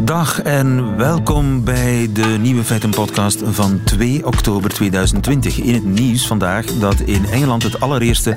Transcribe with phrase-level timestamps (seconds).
[0.00, 5.58] Dag en welkom bij de Nieuwe Feiten podcast van 2 oktober 2020.
[5.58, 8.36] In het nieuws vandaag dat in Engeland het allereerste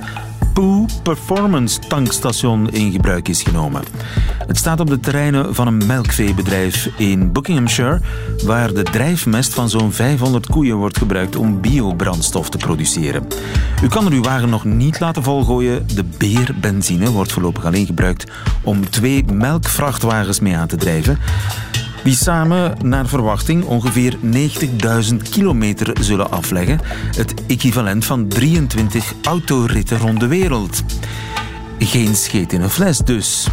[0.55, 3.83] Poo Performance tankstation in gebruik is genomen.
[4.47, 8.01] Het staat op de terreinen van een melkveebedrijf in Buckinghamshire,
[8.43, 13.27] waar de drijfmest van zo'n 500 koeien wordt gebruikt om biobrandstof te produceren.
[13.83, 15.87] U kan er uw wagen nog niet laten volgooien.
[15.95, 18.31] De beerbenzine wordt voorlopig alleen gebruikt
[18.63, 21.19] om twee melkvrachtwagens mee aan te drijven
[22.03, 24.17] die samen naar verwachting ongeveer
[25.11, 26.79] 90.000 kilometer zullen afleggen.
[27.15, 30.83] Het equivalent van 23 autoritten rond de wereld.
[31.79, 33.47] Geen scheet in een fles dus.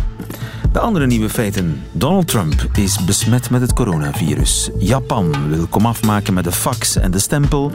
[0.72, 1.82] De andere nieuwe feiten.
[1.92, 4.70] Donald Trump is besmet met het coronavirus.
[4.78, 7.72] Japan wil komaf maken met de fax en de stempel.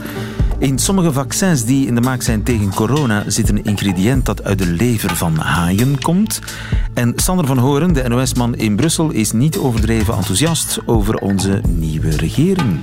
[0.60, 4.58] In sommige vaccins die in de maak zijn tegen corona zit een ingrediënt dat uit
[4.58, 6.40] de lever van haaien komt.
[6.94, 12.10] En Sander van Horen, de NOS-man in Brussel, is niet overdreven enthousiast over onze nieuwe
[12.10, 12.80] regering.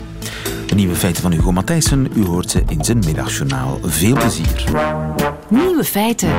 [0.67, 3.79] De nieuwe feiten van Hugo Matthijssen, u hoort ze in zijn middagjournaal.
[3.83, 4.65] Veel plezier.
[5.49, 6.33] Nieuwe feiten.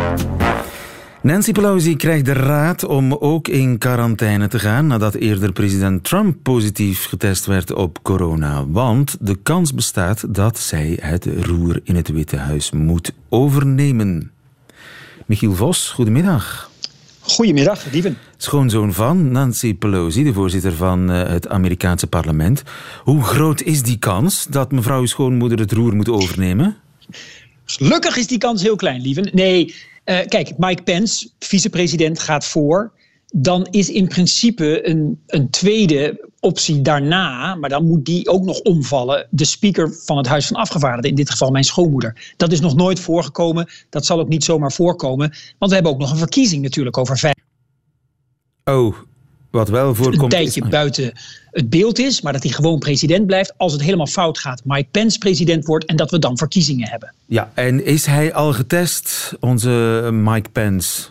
[1.26, 6.38] Nancy Pelosi krijgt de raad om ook in quarantaine te gaan nadat eerder president Trump
[6.44, 8.68] positief getest werd op corona.
[8.68, 14.32] Want de kans bestaat dat zij het roer in het Witte Huis moet overnemen.
[15.26, 16.72] Michiel Vos, goedemiddag.
[17.20, 18.18] Goedemiddag, Dieven.
[18.38, 22.64] Schoonzoon van Nancy Pelosi, de voorzitter van eh, het Amerikaanse parlement.
[23.04, 26.78] Hoe groot is die kans dat mevrouw uw schoonmoeder het roer moet overnemen?
[27.66, 29.30] Gelukkig is die kans heel klein, lieven.
[29.34, 29.74] Nee,
[30.06, 32.94] kijk, Mike Pence, vicepresident, gaat voor.
[33.26, 38.60] Dan is in principe een, een tweede optie daarna, maar dan moet die ook nog
[38.60, 42.34] omvallen, de speaker van het Huis van Afgevaardigden, in dit geval mijn schoonmoeder.
[42.38, 46.00] Dat is nog nooit voorgekomen, dat zal ook niet zomaar voorkomen, want we hebben ook
[46.00, 47.34] nog een verkiezing natuurlijk over vijf.
[48.64, 48.96] Oh,
[49.56, 50.22] wat wel voorkomt.
[50.22, 50.70] Een tijdje is...
[50.70, 51.12] buiten
[51.52, 54.62] het beeld is, maar dat hij gewoon president blijft als het helemaal fout gaat.
[54.64, 57.14] Mike Pence president wordt en dat we dan verkiezingen hebben.
[57.26, 61.02] Ja, en is hij al getest, onze Mike Pence?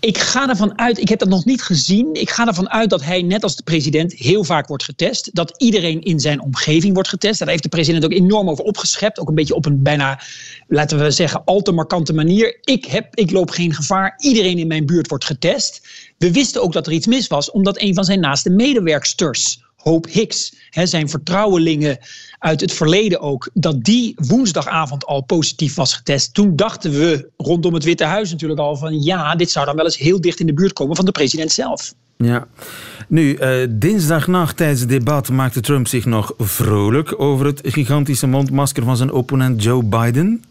[0.00, 2.14] Ik ga ervan uit, ik heb dat nog niet gezien.
[2.14, 5.34] Ik ga ervan uit dat hij, net als de president, heel vaak wordt getest.
[5.34, 7.38] Dat iedereen in zijn omgeving wordt getest.
[7.38, 9.18] Daar heeft de president ook enorm over opgeschept.
[9.18, 10.20] Ook een beetje op een bijna,
[10.68, 12.58] laten we zeggen, al te markante manier.
[12.60, 14.14] Ik, heb, ik loop geen gevaar.
[14.18, 15.80] Iedereen in mijn buurt wordt getest.
[16.18, 20.08] We wisten ook dat er iets mis was, omdat een van zijn naaste medewerksters, Hope
[20.10, 21.98] Hicks, hè, zijn vertrouwelingen
[22.40, 26.34] uit het verleden ook, dat die woensdagavond al positief was getest.
[26.34, 29.84] Toen dachten we rondom het Witte Huis natuurlijk al van ja, dit zou dan wel
[29.84, 31.92] eens heel dicht in de buurt komen van de president zelf.
[32.16, 32.46] Ja.
[33.08, 38.84] Nu, uh, dinsdagnacht tijdens het debat maakte Trump zich nog vrolijk over het gigantische mondmasker
[38.84, 40.44] van zijn opponent Joe Biden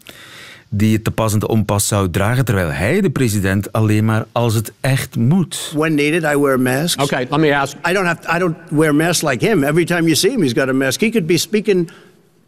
[0.70, 4.26] die het te pas en te onpas zou dragen, terwijl hij, de president, alleen maar
[4.32, 5.72] als het echt moet.
[5.74, 7.02] When needed, I wear masks.
[7.02, 7.76] Okay, let me ask.
[7.88, 8.36] I don't have.
[8.36, 9.62] I don't wear masks like him.
[9.62, 11.00] Every time you see him, he's got a mask.
[11.00, 11.90] He could be speaking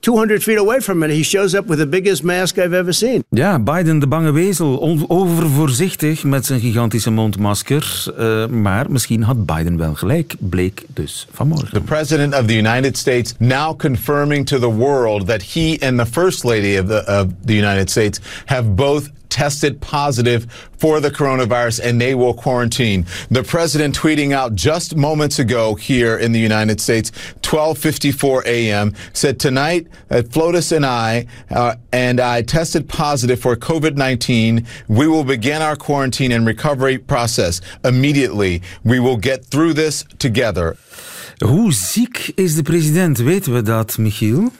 [0.03, 3.25] 200 feet away from it, he shows up with the biggest mask I've ever seen.
[3.29, 8.05] Ja, Biden de bange wezel, overvoorzichtig met zijn gigantische mondmasker.
[8.19, 11.73] Uh, maar misschien had Biden wel gelijk, bleek dus vanmorgen.
[11.73, 16.07] The president of the United States now confirming to the world that he and the
[16.07, 20.45] first lady of the, of the United States have both tested positive
[20.77, 23.07] for the coronavirus and they will quarantine.
[23.31, 27.11] The president tweeting out just moments ago here in the United States,
[27.41, 34.67] 12:54 a.m., said tonight that Flotus and I uh, and I tested positive for COVID-19.
[34.89, 38.61] We will begin our quarantine and recovery process immediately.
[38.85, 40.77] We will get through this together.
[41.39, 43.19] Hoe ziek is de president?
[43.19, 44.53] Weten we dat, Michiel?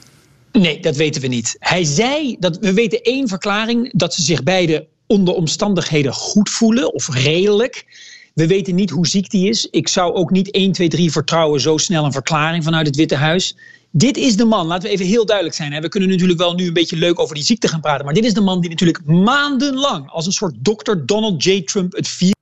[0.53, 1.57] Nee, dat weten we niet.
[1.59, 6.95] Hij zei dat we weten één verklaring dat ze zich beide onder omstandigheden goed voelen
[6.95, 7.87] of redelijk.
[8.35, 9.67] We weten niet hoe ziek die is.
[9.71, 13.15] Ik zou ook niet 1, 2, 3 vertrouwen zo snel een verklaring vanuit het Witte
[13.15, 13.57] Huis.
[13.91, 15.81] Dit is de man, laten we even heel duidelijk zijn.
[15.81, 18.05] We kunnen natuurlijk wel nu een beetje leuk over die ziekte gaan praten.
[18.05, 21.63] Maar dit is de man die natuurlijk maandenlang als een soort dokter Donald J.
[21.63, 22.41] Trump het virus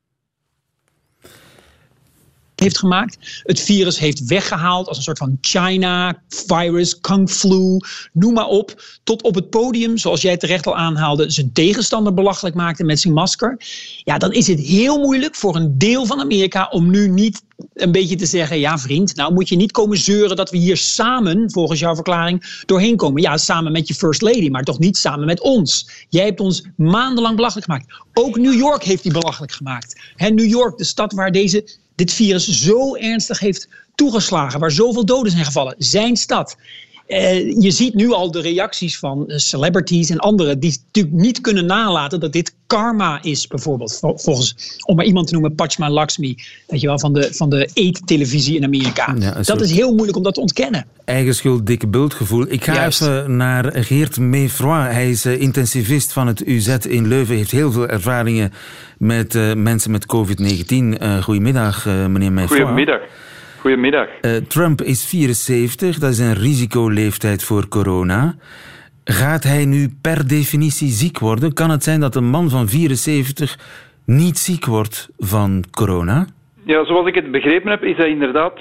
[2.60, 3.42] heeft gemaakt.
[3.42, 7.80] Het virus heeft weggehaald als een soort van China-virus, Kung Flu,
[8.12, 8.82] noem maar op.
[9.04, 13.14] Tot op het podium, zoals jij terecht al aanhaalde, zijn tegenstander belachelijk maakte met zijn
[13.14, 13.56] masker.
[14.04, 17.42] Ja, dan is het heel moeilijk voor een deel van Amerika om nu niet
[17.74, 20.76] een beetje te zeggen: ja, vriend, nou moet je niet komen zeuren dat we hier
[20.76, 23.22] samen, volgens jouw verklaring, doorheen komen.
[23.22, 25.90] Ja, samen met je First Lady, maar toch niet samen met ons.
[26.08, 27.94] Jij hebt ons maandenlang belachelijk gemaakt.
[28.14, 30.00] Ook New York heeft die belachelijk gemaakt.
[30.16, 35.32] New York, de stad waar deze dit virus zo ernstig heeft toegeslagen, waar zoveel doden
[35.32, 36.56] zijn gevallen, zijn stad.
[37.10, 41.40] Eh, je ziet nu al de reacties van eh, celebrities en anderen die natuurlijk niet
[41.40, 43.98] kunnen nalaten dat dit karma is, bijvoorbeeld.
[44.14, 46.34] Volgens, om maar iemand te noemen, Pachma Lakshmi,
[46.66, 49.14] weet je wel, van de, van de eettelevisie in Amerika.
[49.42, 50.86] dat is heel moeilijk om dat te ontkennen.
[51.04, 52.44] Eigen schuld, dikke bultgevoel.
[52.48, 54.80] Ik ga even naar Geert Mefroy.
[54.80, 58.52] Hij is uh, intensivist van het UZ in Leuven, heeft heel veel ervaringen
[58.98, 60.74] met uh, mensen met COVID-19.
[60.74, 62.58] Uh, goedemiddag, meneer Mefroy.
[62.58, 63.00] Goedemiddag.
[63.60, 64.08] Goedemiddag.
[64.22, 68.34] Uh, Trump is 74, dat is een risicoleeftijd voor corona.
[69.04, 71.52] Gaat hij nu per definitie ziek worden?
[71.52, 73.56] Kan het zijn dat een man van 74
[74.06, 76.26] niet ziek wordt van corona?
[76.64, 78.52] Ja, zoals ik het begrepen heb, is hij inderdaad.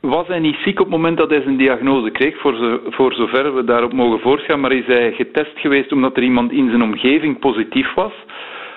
[0.00, 3.12] Was hij niet ziek op het moment dat hij zijn diagnose kreeg, voor, zo, voor
[3.14, 6.82] zover we daarop mogen voortgaan, maar is hij getest geweest omdat er iemand in zijn
[6.82, 8.12] omgeving positief was?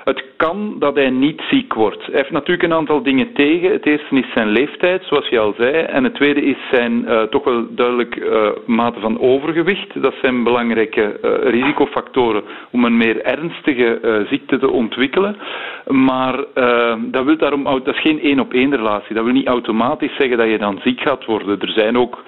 [0.10, 2.06] Het kan dat hij niet ziek wordt.
[2.06, 3.72] Hij heeft natuurlijk een aantal dingen tegen.
[3.72, 5.72] Het eerste is zijn leeftijd, zoals je al zei.
[5.72, 10.02] En het tweede is zijn uh, toch wel duidelijk uh, mate van overgewicht.
[10.02, 15.36] Dat zijn belangrijke uh, risicofactoren om een meer ernstige ziekte te ontwikkelen.
[15.88, 16.44] Maar
[17.00, 19.16] dat, wil daarom, dat is geen één op één relatie.
[19.16, 21.60] Dat wil niet automatisch zeggen dat je dan ziek gaat worden.
[21.60, 22.24] Er zijn ook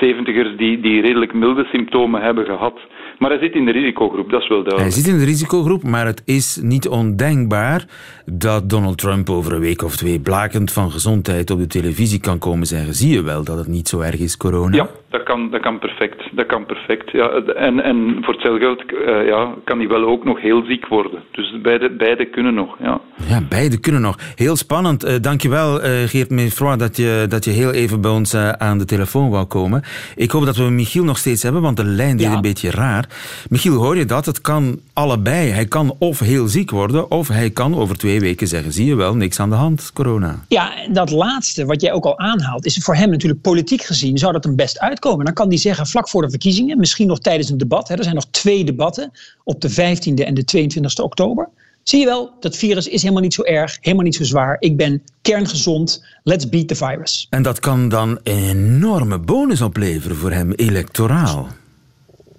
[0.00, 2.80] zeventigers die, die redelijk milde symptomen hebben gehad.
[3.20, 4.94] Maar hij zit in de risicogroep, dat is wel duidelijk.
[4.94, 7.86] Hij zit in de risicogroep, maar het is niet ondenkbaar
[8.32, 12.38] dat Donald Trump over een week of twee blakend van gezondheid op de televisie kan
[12.38, 12.94] komen zeggen.
[12.94, 14.76] Zie je wel dat het niet zo erg is, corona?
[14.76, 16.36] Ja, dat kan, dat kan perfect.
[16.36, 17.10] Dat kan perfect.
[17.10, 20.86] Ja, en, en voor hetzelfde geld uh, ja, kan hij wel ook nog heel ziek
[20.86, 21.22] worden.
[21.32, 22.76] Dus beide, beide kunnen nog.
[22.82, 23.00] Ja.
[23.28, 24.18] ja, beide kunnen nog.
[24.34, 25.04] Heel spannend.
[25.04, 28.84] Uh, dankjewel, uh, Geert Mefroy, dat je, dat je heel even bij ons aan de
[28.84, 29.82] telefoon wou komen.
[30.16, 33.08] Ik hoop dat we Michiel nog steeds hebben, want de lijn deed een beetje raar.
[33.48, 34.26] Michiel, hoor je dat?
[34.26, 35.48] Het kan allebei.
[35.48, 38.94] Hij kan of heel ziek worden, of hij kan over twee weken zeggen: zie je
[38.94, 40.44] wel, niks aan de hand, corona.
[40.48, 44.32] Ja, dat laatste, wat jij ook al aanhaalt, is voor hem natuurlijk politiek gezien, zou
[44.32, 45.24] dat hem best uitkomen.
[45.24, 48.02] Dan kan hij zeggen, vlak voor de verkiezingen, misschien nog tijdens een debat, hè, er
[48.02, 49.10] zijn nog twee debatten
[49.44, 51.48] op de 15e en de 22e oktober.
[51.82, 54.56] Zie je wel, dat virus is helemaal niet zo erg, helemaal niet zo zwaar.
[54.58, 57.26] Ik ben kerngezond, let's beat the virus.
[57.30, 61.48] En dat kan dan een enorme bonus opleveren voor hem electoraal.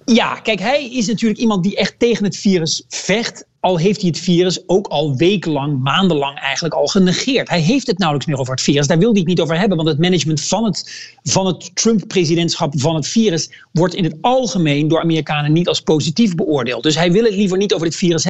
[0.05, 3.45] Ja, kijk, hij is natuurlijk iemand die echt tegen het virus vecht.
[3.61, 7.49] Al heeft hij het virus ook al wekenlang, maandenlang eigenlijk al genegeerd.
[7.49, 8.87] Hij heeft het nauwelijks meer over het virus.
[8.87, 12.79] Daar wil hij het niet over hebben, want het management van het, van het Trump-presidentschap
[12.79, 16.83] van het virus wordt in het algemeen door Amerikanen niet als positief beoordeeld.
[16.83, 18.25] Dus hij wil het liever niet over het virus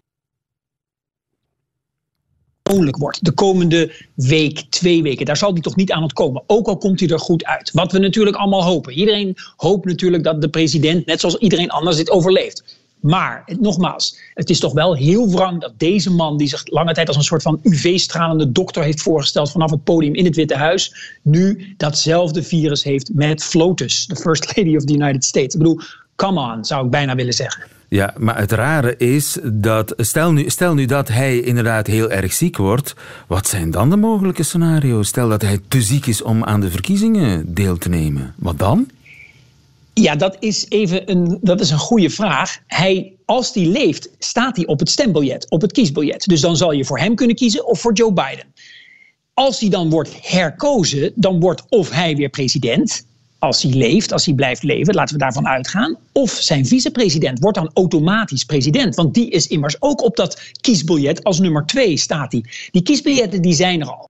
[2.97, 3.25] wordt.
[3.25, 5.25] De komende week, twee weken.
[5.25, 6.43] Daar zal hij toch niet aan komen.
[6.47, 7.71] Ook al komt hij er goed uit.
[7.71, 8.93] Wat we natuurlijk allemaal hopen.
[8.93, 12.80] Iedereen hoopt natuurlijk dat de president, net zoals iedereen anders, dit overleeft.
[13.01, 17.07] Maar, nogmaals, het is toch wel heel wrang dat deze man, die zich lange tijd
[17.07, 21.15] als een soort van UV-stralende dokter heeft voorgesteld vanaf het podium in het Witte Huis,
[21.21, 25.53] nu datzelfde virus heeft met FLOTUS, de First Lady of the United States.
[25.53, 25.79] Ik bedoel,
[26.15, 27.63] come on, zou ik bijna willen zeggen.
[27.87, 32.33] Ja, maar het rare is dat, stel nu, stel nu dat hij inderdaad heel erg
[32.33, 32.95] ziek wordt,
[33.27, 35.07] wat zijn dan de mogelijke scenario's?
[35.07, 38.87] Stel dat hij te ziek is om aan de verkiezingen deel te nemen, wat dan?
[40.01, 42.57] Ja, dat is even een, dat is een goede vraag.
[42.67, 46.25] Hij, als hij leeft, staat hij op het stembiljet, op het kiesbiljet.
[46.25, 48.53] Dus dan zal je voor hem kunnen kiezen of voor Joe Biden.
[49.33, 53.05] Als hij dan wordt herkozen, dan wordt of hij weer president,
[53.39, 55.97] als hij leeft, als hij blijft leven, laten we daarvan uitgaan.
[56.11, 58.95] Of zijn vicepresident wordt dan automatisch president.
[58.95, 62.45] Want die is immers ook op dat kiesbiljet als nummer twee staat hij.
[62.71, 64.09] Die kiesbiljetten die zijn er al.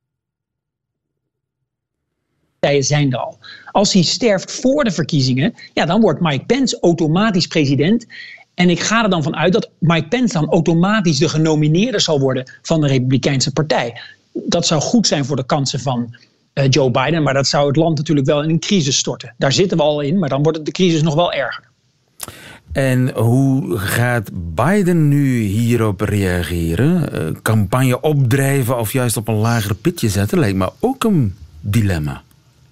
[2.79, 3.38] Zijn er al.
[3.71, 8.05] Als hij sterft voor de verkiezingen, ja, dan wordt Mike Pence automatisch president.
[8.53, 12.19] En ik ga er dan van uit dat Mike Pence dan automatisch de genomineerde zal
[12.19, 14.01] worden van de Republikeinse Partij.
[14.33, 16.15] Dat zou goed zijn voor de kansen van
[16.53, 17.23] uh, Joe Biden.
[17.23, 19.33] Maar dat zou het land natuurlijk wel in een crisis storten.
[19.37, 21.69] Daar zitten we al in, maar dan wordt de crisis nog wel erger.
[22.71, 27.09] En hoe gaat Biden nu hierop reageren?
[27.13, 32.21] Uh, campagne opdrijven of juist op een lager pitje zetten lijkt me ook een dilemma.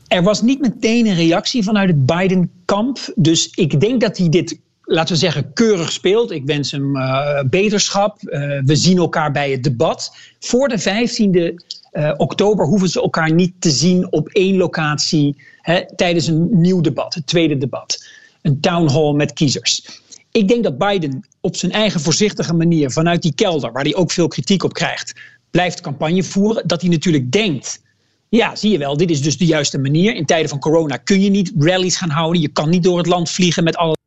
[0.09, 3.13] Er was niet meteen een reactie vanuit het Biden-kamp.
[3.15, 6.31] Dus ik denk dat hij dit, laten we zeggen, keurig speelt.
[6.31, 8.17] Ik wens hem uh, beterschap.
[8.21, 10.15] Uh, we zien elkaar bij het debat.
[10.39, 11.53] Voor de 15e
[11.93, 16.81] uh, oktober hoeven ze elkaar niet te zien op één locatie hè, tijdens een nieuw
[16.81, 18.05] debat, het tweede debat.
[18.41, 20.01] Een town hall met kiezers.
[20.31, 24.11] Ik denk dat Biden op zijn eigen voorzichtige manier vanuit die kelder, waar hij ook
[24.11, 25.13] veel kritiek op krijgt,
[25.51, 26.67] blijft campagne voeren.
[26.67, 27.81] Dat hij natuurlijk denkt.
[28.29, 30.15] Ja, zie je wel, dit is dus de juiste manier.
[30.15, 32.41] In tijden van corona kun je niet rallies gaan houden.
[32.41, 33.97] Je kan niet door het land vliegen met alle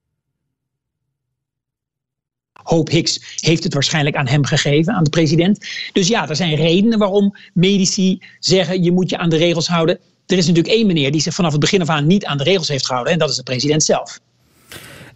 [2.63, 5.67] Hope Hicks heeft het waarschijnlijk aan hem gegeven, aan de president.
[5.93, 9.99] Dus ja, er zijn redenen waarom medici zeggen je moet je aan de regels houden.
[10.27, 12.45] Er is natuurlijk één meneer die zich vanaf het begin af aan niet aan de
[12.45, 14.21] regels heeft gehouden en dat is de president zelf.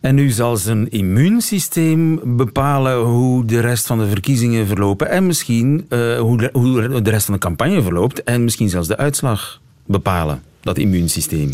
[0.06, 5.86] En nu zal zijn immuunsysteem bepalen hoe de rest van de verkiezingen verlopen en misschien
[5.88, 9.60] uh, hoe, de, hoe de rest van de campagne verloopt en misschien zelfs de uitslag
[9.86, 11.50] bepalen, dat immuunsysteem.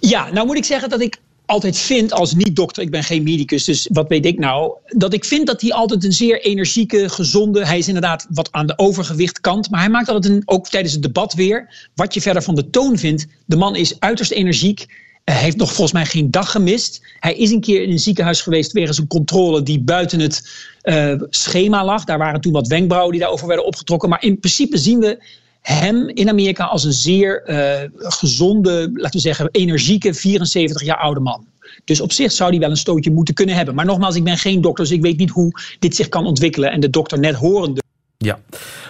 [0.00, 1.16] Ja, nou moet ik zeggen dat ik
[1.46, 5.24] altijd vind als niet-dokter, ik ben geen medicus, dus wat weet ik nou, dat ik
[5.24, 9.40] vind dat hij altijd een zeer energieke, gezonde, hij is inderdaad wat aan de overgewicht
[9.40, 12.54] kant, maar hij maakt altijd een, ook tijdens het debat weer, wat je verder van
[12.54, 14.86] de toon vindt, de man is uiterst energiek,
[15.32, 17.02] heeft nog volgens mij geen dag gemist.
[17.20, 20.48] Hij is een keer in een ziekenhuis geweest wegens een controle die buiten het
[20.82, 22.04] uh, schema lag.
[22.04, 24.08] Daar waren toen wat wenkbrauwen die daarover werden opgetrokken.
[24.08, 25.22] Maar in principe zien we
[25.60, 31.20] hem in Amerika als een zeer uh, gezonde, laten we zeggen, energieke 74 jaar oude
[31.20, 31.46] man.
[31.84, 33.74] Dus op zich zou hij wel een stootje moeten kunnen hebben.
[33.74, 36.70] Maar nogmaals, ik ben geen dokter, dus ik weet niet hoe dit zich kan ontwikkelen.
[36.70, 37.82] En de dokter net horende.
[38.18, 38.38] Ja,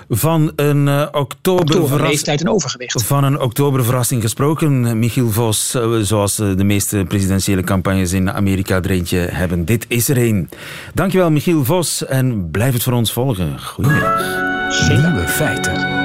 [0.08, 2.38] van een uh, oktoberverrassing.
[2.38, 3.02] en overgewicht.
[3.02, 8.76] Van een oktoberverrassing gesproken, Michiel Vos, uh, zoals uh, de meeste presidentiële campagnes in Amerika
[8.76, 9.64] er eentje hebben.
[9.64, 10.48] Dit is er een.
[10.94, 13.60] Dankjewel, Michiel Vos, en blijf het voor ons volgen.
[13.60, 14.46] Goedemiddag.
[14.88, 15.97] Nieuwe feiten.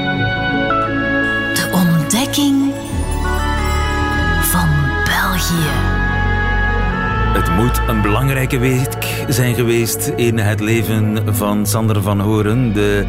[7.63, 13.05] Moet een belangrijke week zijn geweest in het leven van Sander van Horen, de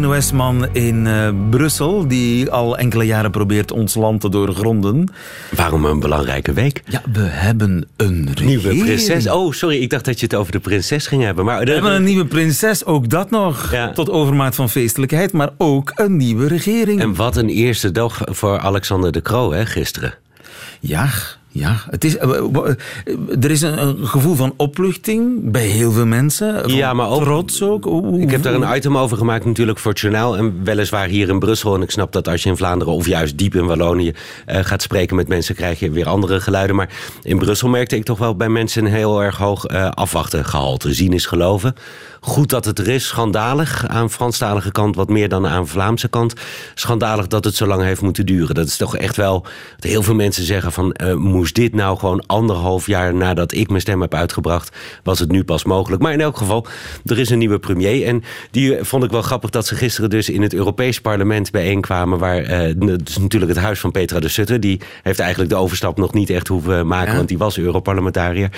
[0.00, 5.08] NOS-man in uh, Brussel, die al enkele jaren probeert ons land te doorgronden.
[5.50, 6.82] Waarom een belangrijke week?
[6.86, 8.62] Ja, we hebben een regering.
[8.62, 9.28] Nieuwe prinses.
[9.28, 11.44] Oh, sorry, ik dacht dat je het over de prinses ging hebben.
[11.44, 13.92] Maar we hebben een nieuwe prinses, ook dat nog, ja.
[13.92, 17.00] tot overmaat van feestelijkheid, maar ook een nieuwe regering.
[17.00, 20.14] En wat een eerste dag voor Alexander de Croo, hè, gisteren.
[20.80, 21.08] Ja,
[21.56, 22.18] ja, het is,
[23.40, 26.68] er is een, gevoel van opluchting bij heel veel mensen.
[26.74, 27.86] Ja, maar ook, trots ook.
[28.16, 30.36] Ik heb daar een item over gemaakt natuurlijk voor het journaal.
[30.36, 31.74] En weliswaar hier in Brussel.
[31.74, 34.12] En ik snap dat als je in Vlaanderen of juist diep in Wallonië
[34.46, 36.76] uh, gaat spreken met mensen, krijg je weer andere geluiden.
[36.76, 36.90] Maar
[37.22, 40.94] in Brussel merkte ik toch wel bij mensen een heel erg hoog uh, afwachten gehalte.
[40.94, 41.74] Zien is geloven.
[42.20, 43.06] Goed dat het er is.
[43.06, 46.34] Schandalig aan Franstalige kant, wat meer dan aan Vlaamse kant.
[46.74, 48.54] Schandalig dat het zo lang heeft moeten duren.
[48.54, 49.46] Dat is toch echt wel.
[49.78, 50.94] Heel veel mensen zeggen van.
[51.04, 54.76] Uh, moest dit nou gewoon anderhalf jaar nadat ik mijn stem heb uitgebracht.
[55.02, 56.02] was het nu pas mogelijk.
[56.02, 56.66] Maar in elk geval,
[57.04, 58.06] er is een nieuwe premier.
[58.06, 62.18] En die vond ik wel grappig dat ze gisteren dus in het Europees Parlement bijeenkwamen.
[62.18, 62.42] Waar.
[62.42, 64.60] Uh, het is natuurlijk het huis van Petra de Sutter.
[64.60, 67.10] Die heeft eigenlijk de overstap nog niet echt hoeven maken.
[67.10, 67.16] Ja.
[67.16, 68.50] Want die was Europarlementariër.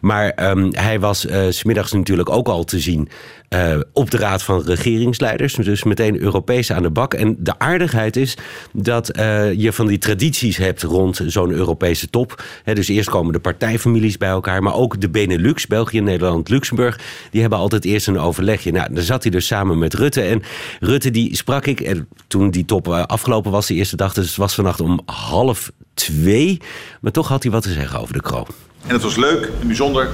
[0.00, 3.08] Maar um, hij was uh, smiddags natuurlijk ook al te zien.
[3.54, 5.54] Uh, op de raad van regeringsleiders.
[5.54, 7.14] Dus meteen Europees aan de bak.
[7.14, 8.36] En de aardigheid is
[8.72, 12.44] dat uh, je van die tradities hebt rond zo'n Europese top.
[12.64, 14.62] Dus eerst komen de partijfamilies bij elkaar.
[14.62, 17.00] Maar ook de Benelux, België, Nederland, Luxemburg.
[17.30, 18.72] Die hebben altijd eerst een overlegje.
[18.72, 20.20] Nou, daar zat hij dus samen met Rutte.
[20.20, 20.42] En
[20.80, 21.80] Rutte die sprak ik.
[21.80, 24.12] En toen die top uh, afgelopen was, de eerste dag.
[24.14, 26.60] Dus het was vannacht om half twee.
[27.00, 28.46] Maar toch had hij wat te zeggen over de kroon.
[28.86, 30.08] En het was leuk en bijzonder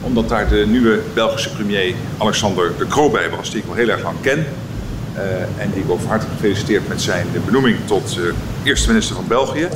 [0.00, 3.88] omdat daar de nieuwe Belgische premier Alexander de Croo bij was, die ik al heel
[3.88, 4.46] erg lang ken.
[5.16, 8.32] Uh, en die ik ook van harte gefeliciteerd met zijn benoeming tot uh,
[8.62, 9.68] eerste minister van België.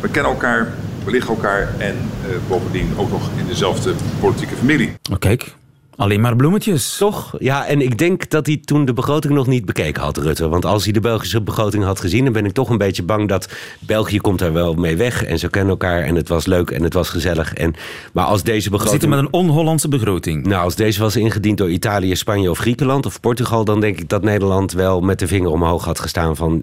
[0.00, 0.72] We kennen elkaar,
[1.04, 1.96] we liggen elkaar en
[2.28, 4.94] uh, bovendien ook nog in dezelfde politieke familie.
[5.12, 5.56] Oh, kijk,
[5.96, 6.96] Alleen maar bloemetjes.
[6.96, 7.34] Toch?
[7.38, 10.48] Ja, en ik denk dat hij toen de begroting nog niet bekeken had, Rutte.
[10.48, 12.24] Want als hij de Belgische begroting had gezien...
[12.24, 13.48] dan ben ik toch een beetje bang dat
[13.78, 15.24] België komt daar wel mee weg.
[15.24, 17.54] En ze kennen elkaar en het was leuk en het was gezellig.
[17.54, 17.74] En,
[18.12, 19.00] maar als deze begroting...
[19.00, 20.46] We zitten met een on-Hollandse begroting.
[20.46, 23.64] Nou, als deze was ingediend door Italië, Spanje of Griekenland of Portugal...
[23.64, 26.62] dan denk ik dat Nederland wel met de vinger omhoog had gestaan van...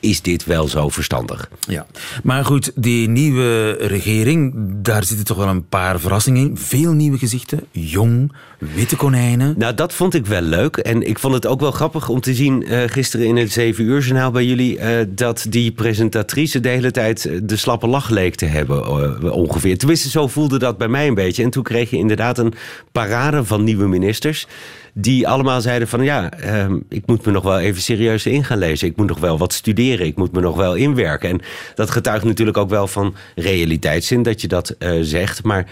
[0.00, 1.48] is dit wel zo verstandig?
[1.68, 1.86] Ja,
[2.22, 4.52] maar goed, die nieuwe regering...
[4.82, 6.56] daar zitten toch wel een paar verrassingen in.
[6.56, 8.32] Veel nieuwe gezichten, jong
[8.74, 9.54] Witte konijnen.
[9.58, 10.76] Nou, dat vond ik wel leuk.
[10.76, 13.84] En ik vond het ook wel grappig om te zien uh, gisteren in het 7
[13.84, 14.78] uur journaal bij jullie...
[14.78, 18.78] Uh, dat die presentatrice de hele tijd de slappe lach leek te hebben
[19.22, 19.78] uh, ongeveer.
[19.78, 21.42] Tenminste, zo voelde dat bij mij een beetje.
[21.42, 22.54] En toen kreeg je inderdaad een
[22.92, 24.46] parade van nieuwe ministers
[24.92, 28.58] die allemaal zeiden van ja, uh, ik moet me nog wel even serieus in gaan
[28.58, 28.88] lezen.
[28.88, 30.06] Ik moet nog wel wat studeren.
[30.06, 31.28] Ik moet me nog wel inwerken.
[31.28, 31.40] En
[31.74, 35.42] dat getuigt natuurlijk ook wel van realiteitszin dat je dat uh, zegt.
[35.42, 35.66] Maar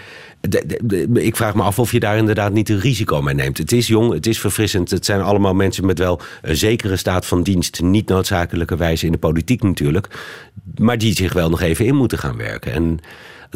[1.13, 3.57] ik vraag me af of je daar inderdaad niet een risico mee neemt.
[3.57, 4.91] Het is jong, het is verfrissend.
[4.91, 7.81] Het zijn allemaal mensen met wel een zekere staat van dienst.
[7.81, 10.07] Niet noodzakelijkerwijze in de politiek natuurlijk.
[10.75, 12.73] Maar die zich wel nog even in moeten gaan werken.
[12.73, 12.99] En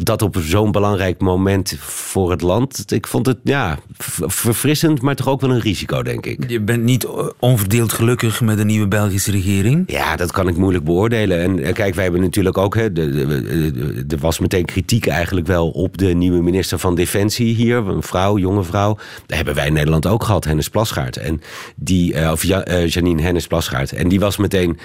[0.02, 2.92] dat op zo'n belangrijk moment voor het land.
[2.92, 3.78] Ik vond het ja,
[4.26, 6.50] verfrissend, maar toch ook wel een risico, denk ik.
[6.50, 7.06] Je bent niet
[7.38, 9.84] onverdeeld gelukkig met de nieuwe Belgische regering?
[9.86, 11.40] Ja, dat kan ik moeilijk beoordelen.
[11.40, 12.76] En kijk, wij hebben natuurlijk ook.
[12.76, 17.76] Er was meteen kritiek eigenlijk wel op de nieuwe minister van Defensie hier.
[17.76, 18.98] Een vrouw, jonge vrouw.
[19.26, 21.16] Dat hebben wij in Nederland ook gehad, Hennis Plasgaard.
[21.16, 21.40] En
[21.76, 22.42] die, of
[22.86, 23.92] Janine Hennis Plasgaard.
[23.92, 24.78] En die was meteen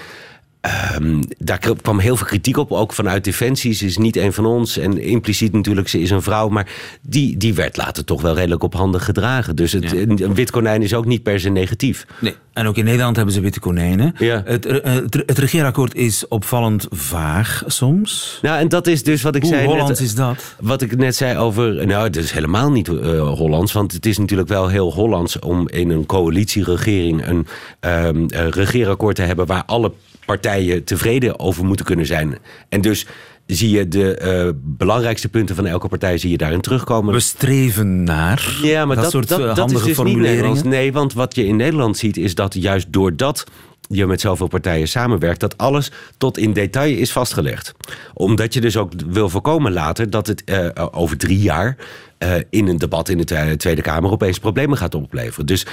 [0.62, 3.72] Ehm, daar kwam heel veel kritiek op, ook vanuit Defensie.
[3.72, 4.78] Ze is niet een van ons.
[4.78, 6.48] En impliciet natuurlijk, ze is een vrouw.
[6.48, 6.66] Maar
[7.00, 9.56] die, die werd later toch wel redelijk op handen gedragen.
[9.56, 12.06] Dus het, een wit konijn is ook niet per se negatief.
[12.20, 14.14] Nee, en ook in Nederland hebben ze witte konijnen.
[14.18, 14.42] Ja.
[14.44, 18.38] Het, eh, het, het regeerakkoord is opvallend vaag soms.
[18.42, 19.66] Nou, en dat is dus wat ik Hoe zei.
[19.66, 20.54] Hollands net, is dat?
[20.60, 21.86] Wat ik net zei over.
[21.86, 23.72] Nou, het is helemaal niet eh, Hollands.
[23.72, 27.46] Want het is natuurlijk wel heel Hollands om in een coalitieregering een
[27.80, 29.92] eh, regeerakkoord te hebben waar alle
[30.26, 32.38] partijen tevreden over moeten kunnen zijn.
[32.68, 33.06] En dus
[33.46, 37.14] zie je de eh, belangrijkste punten van elke partij zie je daarin terugkomen.
[37.14, 40.68] We streven naar Ja, maar dat, soort dat, eh, dat handige is dus formuleringen.
[40.68, 43.44] Nee, want wat je in Nederland ziet is dat juist doordat
[43.88, 47.72] je met zoveel partijen samenwerkt, dat alles tot in detail is vastgelegd.
[48.14, 51.76] Omdat je dus ook wil voorkomen later dat het eh, over drie jaar
[52.22, 55.46] eh, in een debat in de Twe- Tweede Kamer opeens problemen gaat opleveren.
[55.46, 55.66] Dus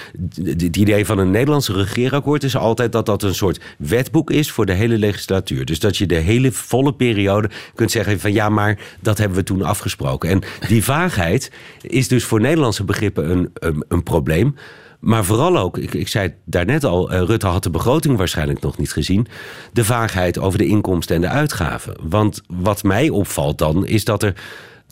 [0.44, 4.66] het idee van een Nederlandse regeerakkoord is altijd dat dat een soort wetboek is voor
[4.66, 5.66] de hele legislatuur.
[5.66, 9.44] Dus dat je de hele volle periode kunt zeggen van ja, maar dat hebben we
[9.44, 10.30] toen afgesproken.
[10.30, 11.52] En die vaagheid
[11.82, 14.56] is dus voor Nederlandse begrippen een, een, een probleem.
[15.00, 18.62] Maar vooral ook, ik, ik zei het daarnet al, eh, Rutte had de begroting waarschijnlijk
[18.62, 19.28] nog niet gezien.
[19.74, 21.96] De vaagheid over de inkomsten en de uitgaven.
[22.02, 24.34] Want wat mij opvalt dan, is dat er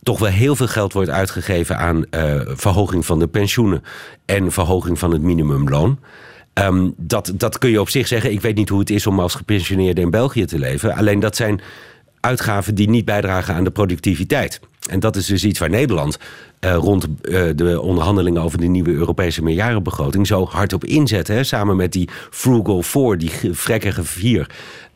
[0.08, 3.84] toch wel heel veel geld wordt uitgegeven aan eh, verhoging van de pensioenen
[4.26, 6.00] en verhoging van het minimumloon.
[6.54, 8.32] Ehm, dat, dat kun je op zich zeggen.
[8.32, 10.96] Ik weet niet hoe het is om als gepensioneerde in België te leven.
[10.96, 11.62] Alleen dat zijn
[12.20, 14.60] uitgaven die niet bijdragen aan de productiviteit.
[14.90, 16.18] En dat is dus iets waar Nederland
[16.60, 21.28] eh, rond eh, de onderhandelingen over de nieuwe Europese meerjarenbegroting zo hard op inzet.
[21.28, 24.50] Hè, samen met die Frugal Four, die ge- vrekkige vier.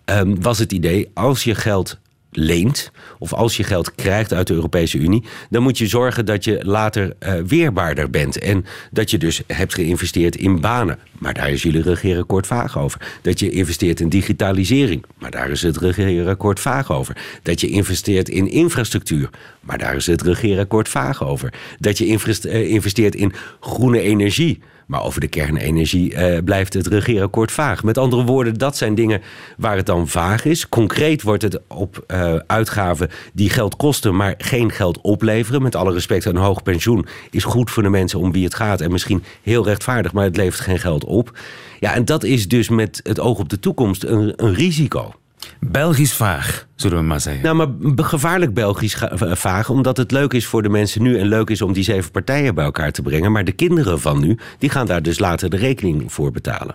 [0.06, 2.00] ehm, was het idee, als je geld
[2.32, 6.44] leent, of als je geld krijgt uit de Europese Unie, dan moet je zorgen dat
[6.44, 8.40] je later eh, weerbaarder bent.
[8.40, 11.00] En dat je dus hebt geïnvesteerd in banen.
[11.20, 13.02] Maar daar is jullie regeerakkoord vaag over.
[13.22, 15.06] Dat je investeert in digitalisering.
[15.18, 17.18] Maar daar is het regeerakkoord vaag over.
[17.44, 19.30] Dat je investeert in infrastructuur.
[19.60, 21.54] Maar daar is het regeerakkoord vaag over.
[21.80, 24.62] Dat je eh, investeert in groene energie.
[24.92, 27.84] Maar over de kernenergie eh, blijft het regeerakkoord vaag.
[27.84, 29.22] Met andere woorden, dat zijn dingen
[29.58, 30.70] waar het dan vaag is.
[30.70, 35.62] Concreet wordt het op eh, uitgaven die geld kosten, maar geen geld opleveren.
[35.62, 38.82] Met alle respect, een hoog pensioen is goed voor de mensen om wie het gaat.
[38.82, 41.38] En misschien heel rechtvaardig, maar het levert geen geld op.
[41.80, 45.14] Ja, en dat is dus met het oog op de toekomst een, een risico.
[45.60, 47.44] Belgisch vaag, zullen we maar zeggen.
[47.44, 51.50] Nou, maar gevaarlijk Belgisch vaag, omdat het leuk is voor de mensen nu en leuk
[51.50, 53.32] is om die zeven partijen bij elkaar te brengen.
[53.32, 56.74] Maar de kinderen van nu, die gaan daar dus later de rekening voor betalen.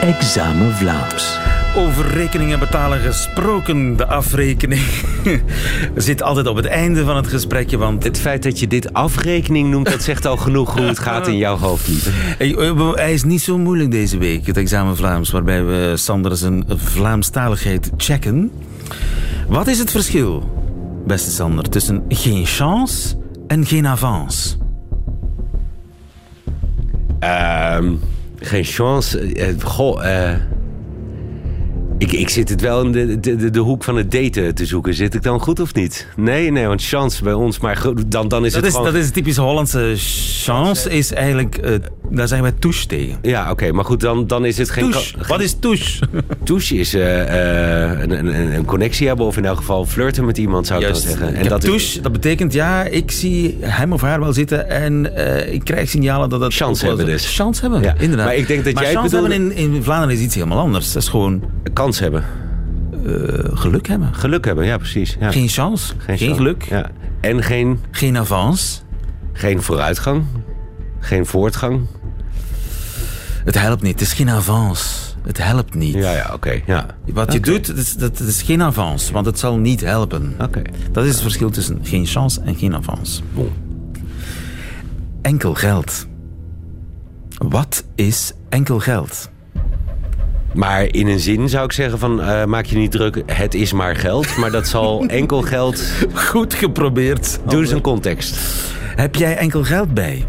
[0.00, 1.39] Examen Vlaams.
[1.76, 4.82] Over rekeningen betalen gesproken, de afrekening
[5.96, 9.70] zit altijd op het einde van het gesprekje, want Het feit dat je dit afrekening
[9.70, 11.88] noemt, dat zegt al genoeg hoe het gaat in jouw hoofd.
[12.38, 16.36] Hey, eh, Hij is niet zo moeilijk deze week, het examen Vlaams, waarbij we Sander
[16.36, 18.50] zijn Vlaamstaligheid checken.
[19.48, 20.50] Wat is het verschil,
[21.06, 24.56] beste Sander, tussen geen chance en geen avance?
[27.18, 27.94] Ehm,
[28.36, 29.18] geen chance.
[29.18, 30.34] Eh, goh, eh,
[32.00, 34.94] ik, ik zit het wel in de, de, de, hoek van het daten te zoeken.
[34.94, 36.06] Zit ik dan goed of niet?
[36.16, 37.58] Nee, nee, want chance bij ons.
[37.58, 38.92] Maar dan, dan is Dat het is, gewoon...
[38.92, 41.74] dat is typisch Hollandse chance, is eigenlijk, eh,
[42.10, 43.18] daar zeggen wij touche tegen.
[43.22, 44.90] Ja, oké, maar goed, dan, dan is het geen...
[44.90, 46.06] Touche, wat is touche?
[46.44, 47.20] Touche is eh,
[47.92, 50.86] eh, een, een, een connectie hebben of in elk geval flirten met iemand, zou ik
[50.86, 51.02] Juist.
[51.08, 51.34] dan zeggen.
[51.36, 55.16] En dat, is touche, dat betekent ja, ik zie hem of haar wel zitten en
[55.16, 56.54] eh, ik krijg signalen dat dat...
[56.54, 57.34] Chance hebben dus.
[57.36, 57.94] Chance hebben, Ja.
[57.98, 58.26] inderdaad.
[58.26, 60.58] Maar ik denk dat maar jij chance bedoelde- hebben in, in Vlaanderen is iets helemaal
[60.58, 60.92] anders.
[60.92, 61.42] Dat is gewoon
[61.72, 62.24] kans hebben.
[63.54, 64.14] geluk hebben.
[64.14, 65.16] Geluk hebben, ja, precies.
[65.20, 65.30] Ja.
[65.30, 66.34] Geen chance, geen, chance.
[66.34, 66.90] geluk, Ja.
[67.20, 68.80] En geen, geen avance.
[69.32, 70.22] geen vooruitgang.
[71.00, 71.80] Geen voortgang.
[73.50, 74.84] Het helpt niet, het is geen avance.
[75.22, 75.94] Het helpt niet.
[75.94, 76.60] Ja, ja, oké.
[76.66, 76.86] ja.
[77.12, 80.34] Wat je doet, dat is, dat, is geen avance, want het zal niet helpen.
[80.40, 80.62] Oké.
[80.92, 83.22] Dat is het verschil tussen geen chance en geen avance.
[85.22, 86.06] Enkel geld.
[87.38, 89.30] Wat is enkel geld?
[90.54, 93.72] Maar in een zin zou ik zeggen van eh, maak je niet druk, het is
[93.72, 94.36] maar geld.
[94.36, 95.82] Maar dat zal enkel geld...
[96.14, 97.38] Goed geprobeerd.
[97.46, 98.38] Doe eens een context.
[98.96, 100.26] Heb jij enkel geld bij?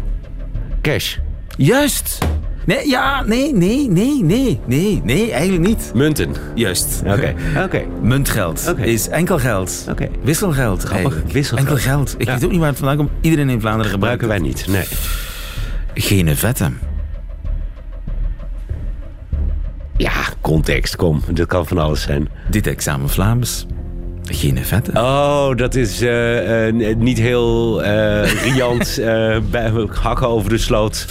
[0.80, 1.16] Cash.
[1.56, 2.18] Juist.
[2.66, 5.90] Nee, ja, nee, nee, nee, nee, nee, nee, eigenlijk niet.
[5.94, 6.30] Munten.
[6.54, 7.02] Juist.
[7.16, 7.34] Oké.
[7.64, 7.82] Oké.
[8.02, 9.86] Muntgeld is enkel geld.
[9.90, 10.08] Oké.
[10.22, 10.84] Wisselgeld.
[10.84, 11.30] eigenlijk.
[11.32, 11.68] wisselgeld.
[11.68, 12.14] Enkel geld.
[12.18, 12.32] Ik Ja.
[12.32, 13.10] weet ook niet waar het vandaan komt.
[13.20, 14.66] Iedereen in Vlaanderen gebruikt Gebruiken wij niet.
[14.68, 14.80] Nee.
[15.94, 16.04] het.
[16.04, 16.78] Geen vetten.
[19.96, 21.22] Ja, context, kom.
[21.32, 22.28] Dit kan van alles zijn.
[22.50, 23.66] Dit examen Vlaams
[24.24, 24.96] Geen vetten.
[24.96, 29.00] Oh, dat is uh, uh, niet heel uh, riant.
[30.02, 31.06] hakken over de sloot.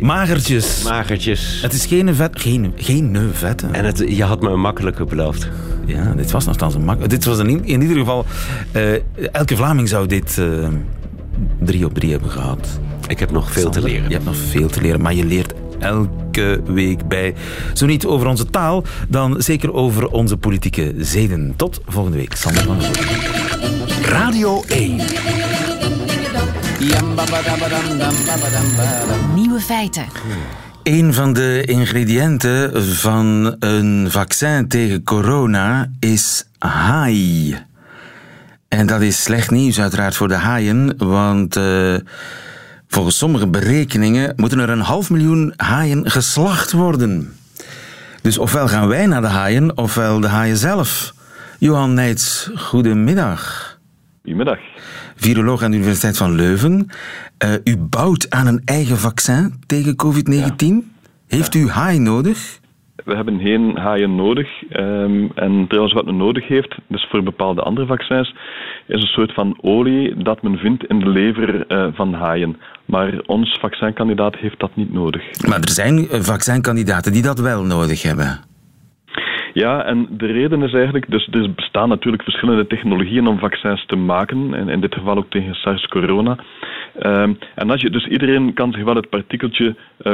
[0.00, 0.82] Magertjes.
[0.82, 1.58] Magertjes.
[1.62, 2.40] Het is geen vet.
[2.40, 3.74] Geen, geen vetten.
[3.74, 5.48] En het, je had me een makkelijke beloofd.
[5.86, 7.12] Ja, dit was nogthans een makkelijk.
[7.12, 8.26] Dit was in, in ieder geval.
[9.32, 10.40] elke Vlaming zou dit
[11.62, 12.68] drie op drie hebben gehad.
[13.06, 14.08] Ik heb nog veel te leren.
[14.08, 17.34] Je hebt nog veel te leren, maar je leert elke week bij.
[17.72, 21.52] Zo niet over onze taal, dan zeker over onze politieke zeden.
[21.56, 22.34] Tot volgende week.
[22.36, 22.90] Sander van der
[24.02, 25.00] Radio 1.
[29.34, 30.06] Nieuwe feiten.
[30.82, 37.58] Een van de ingrediënten van een vaccin tegen corona is haai.
[38.68, 41.94] En dat is slecht nieuws uiteraard voor de haaien, want uh,
[42.88, 47.36] volgens sommige berekeningen moeten er een half miljoen haaien geslacht worden.
[48.22, 51.14] Dus ofwel gaan wij naar de haaien, ofwel de haaien zelf.
[51.58, 53.72] Johan Neits, goedemiddag.
[54.22, 54.58] Goedemiddag.
[55.16, 56.90] Viroloog aan de Universiteit van Leuven.
[57.44, 60.92] Uh, u bouwt aan een eigen vaccin tegen COVID-19.
[61.26, 62.62] Heeft u haai nodig?
[63.04, 64.48] we hebben geen haaien nodig.
[64.70, 68.34] Um, en trouwens, wat men nodig heeft, dus voor bepaalde andere vaccins,
[68.86, 72.56] is een soort van olie dat men vindt in de lever uh, van haaien.
[72.84, 75.22] Maar ons vaccinkandidaat heeft dat niet nodig.
[75.48, 78.40] Maar er zijn eh, vaccinkandidaten die dat wel nodig hebben.
[79.54, 83.96] Ja, en de reden is eigenlijk, dus er bestaan natuurlijk verschillende technologieën om vaccins te
[83.96, 86.36] maken, en in dit geval ook tegen SARS-corona.
[87.02, 90.12] Um, en als je, dus iedereen kan zich wel het partikeltje uh,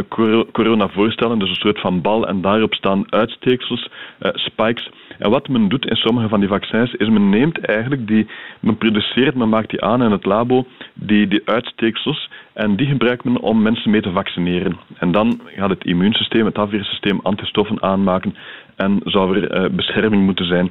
[0.53, 3.89] corona voorstellen, dus een soort van bal, en daarop staan uitsteeksels,
[4.21, 4.91] uh, spikes.
[5.19, 8.27] En wat men doet in sommige van die vaccins, is men neemt eigenlijk die,
[8.61, 13.25] men produceert, men maakt die aan in het labo, die, die uitsteeksels, en die gebruikt
[13.25, 14.77] men om mensen mee te vaccineren.
[14.99, 18.35] En dan gaat het immuunsysteem, het afweersysteem, antistoffen aanmaken
[18.81, 20.71] en zou er uh, bescherming moeten zijn.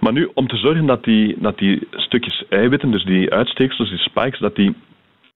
[0.00, 3.98] Maar nu, om te zorgen dat die, dat die stukjes eiwitten, dus die uitsteeksels, die
[3.98, 4.74] spikes, dat die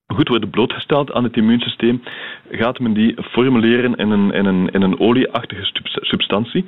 [0.06, 2.02] goed worden blootgesteld aan het immuunsysteem,
[2.50, 6.64] gaat men die formuleren in een, in een, in een olieachtige substantie.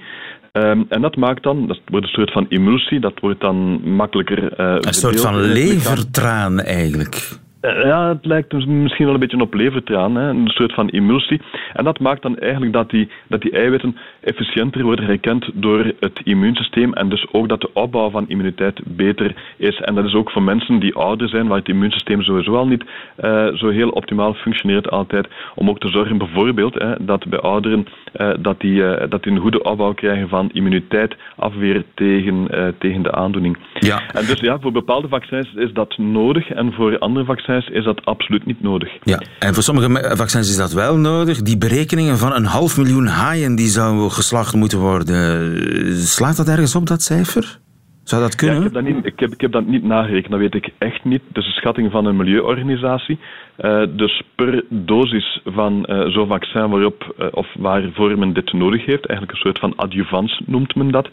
[0.53, 4.61] Um, en dat maakt dan, dat wordt een soort van emulsie, dat wordt dan makkelijker...
[4.61, 7.39] Uh, een soort van levertraan eigenlijk.
[7.61, 10.29] Eh, ja, het lijkt misschien wel een beetje op levertraan, hè?
[10.29, 11.41] een soort van emulsie.
[11.73, 16.21] En dat maakt dan eigenlijk dat die, dat die eiwitten efficiënter worden herkend door het
[16.25, 19.81] immuunsysteem en dus ook dat de opbouw van immuniteit beter is.
[19.81, 22.85] En dat is ook voor mensen die ouder zijn, waar het immuunsysteem sowieso al niet
[23.25, 27.87] uh, zo heel optimaal functioneert altijd, om ook te zorgen bijvoorbeeld hè, dat bij ouderen
[28.17, 33.03] uh, dat, die, uh, dat die een goede opbouw krijgen van immuniteit, afweer tegen, tegen
[33.03, 33.59] de aandoening.
[33.73, 34.01] Ja.
[34.13, 38.05] En dus ja, voor bepaalde vaccins is dat nodig en voor andere vaccins is dat
[38.05, 38.91] absoluut niet nodig.
[39.03, 41.43] Ja, en voor sommige vaccins is dat wel nodig.
[41.43, 46.75] Die berekeningen van een half miljoen haaien die zouden geslacht moeten worden, slaat dat ergens
[46.75, 47.59] op, dat cijfer?
[48.05, 48.61] Zou dat kunnen?
[48.61, 50.71] Ja, ik, heb dat niet, ik, heb, ik heb dat niet nagerekend, dat weet ik
[50.79, 51.23] echt niet.
[51.29, 53.19] Het is een schatting van een milieuorganisatie.
[53.65, 58.85] Uh, dus per dosis van uh, zo'n vaccin waarop, uh, of waarvoor men dit nodig
[58.85, 61.09] heeft, eigenlijk een soort van adjuvans noemt men dat,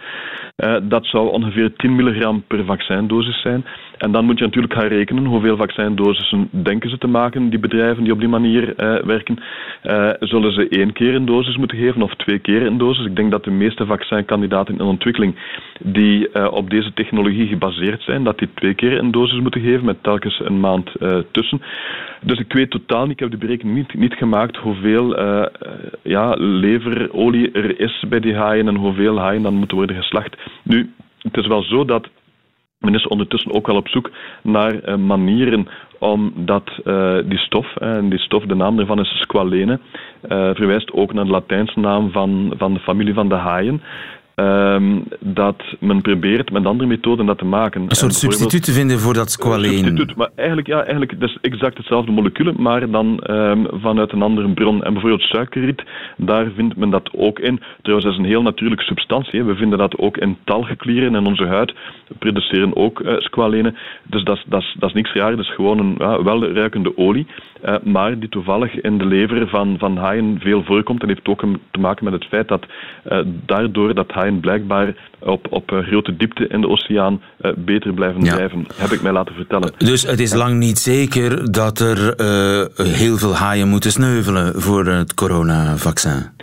[0.84, 3.66] dat zou ongeveer 10 milligram per vaccindosis zijn.
[3.98, 8.04] En dan moet je natuurlijk gaan rekenen hoeveel vaccindosissen denken ze te maken, die bedrijven
[8.04, 8.74] die op die manier
[9.06, 9.40] werken.
[10.20, 13.06] zullen ze één keer een dosis moeten geven of twee keer een dosis?
[13.06, 15.36] Ik denk dat de meeste vaccinkandidaten in ontwikkeling
[15.84, 20.04] die op deze technologie gebaseerd zijn, dat die twee keer een dosis moeten geven met
[20.04, 20.92] telkens een maand
[21.32, 21.62] tussen.
[22.36, 25.46] Dus ik weet totaal niet, ik heb de berekening niet, niet gemaakt hoeveel uh,
[26.02, 30.38] ja, leverolie er is bij die haaien en hoeveel haaien dan moeten worden geslacht.
[30.64, 32.08] Nu, het is wel zo dat
[32.80, 34.12] men is ondertussen ook wel op zoek
[34.44, 35.68] naar uh, manieren
[36.00, 36.72] om dat,
[37.26, 39.80] die stof, en die stof, de naam daarvan is squalene,
[40.54, 43.82] verwijst ook naar de Latijnse naam van, van de familie van de haaien.
[44.36, 47.82] Um, dat men probeert met andere methoden dat te maken.
[47.82, 49.78] Een soort substituut te vinden voor dat squalene.
[49.78, 54.50] Substituut, maar eigenlijk, ja, eigenlijk dus exact hetzelfde moleculen, maar dan um, vanuit een andere
[54.50, 54.84] bron.
[54.84, 55.84] En bijvoorbeeld suikerriet,
[56.18, 57.60] daar vindt men dat ook in.
[57.82, 59.40] Trouwens, dat is een heel natuurlijke substantie.
[59.40, 59.46] Hè.
[59.46, 61.74] We vinden dat ook in talgklieren en onze huid.
[62.20, 63.74] Produceren ook uh, squalene.
[64.04, 65.36] Dus dat, dat, dat is niks raar.
[65.36, 67.28] Dat is gewoon een ja, welruikende olie.
[67.66, 71.02] Uh, maar die toevallig in de lever van, van haaien veel voorkomt.
[71.02, 72.66] En heeft ook te maken met het feit dat
[73.12, 77.94] uh, daardoor dat haaien blijkbaar op, op eh, grote diepte in de oceaan uh, beter
[77.94, 79.74] blijven drijven, heb ik mij laten vertellen.
[79.78, 82.14] Dus het is lang niet zeker dat er
[82.78, 86.34] heel veel haaien moeten sneuvelen voor het coronavaccin?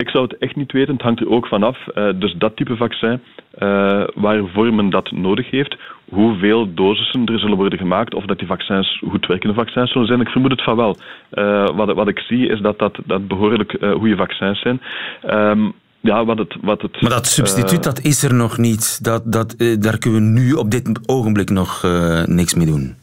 [0.00, 1.78] Ik zou het echt niet weten, het hangt er ook vanaf.
[1.94, 3.20] Uh, dus dat type vaccin,
[3.58, 5.76] uh, waarvoor men dat nodig heeft,
[6.08, 10.20] hoeveel dosissen er zullen worden gemaakt, of dat die vaccins goed werkende vaccins zullen zijn.
[10.20, 10.96] Ik vermoed het van wel.
[11.32, 14.80] Uh, wat, wat ik zie is dat dat, dat behoorlijk goede vaccins zijn.
[15.30, 19.04] Um, ja, wat het, wat het, maar dat substituut, dat is er nog niet.
[19.04, 21.82] Dat, dat, daar kunnen we nu op dit ogenblik nog
[22.24, 22.94] niks mee doen.